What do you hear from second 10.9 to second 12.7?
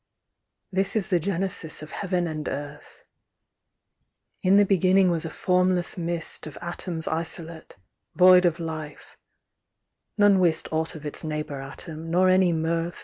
of its neighbour atom, nor any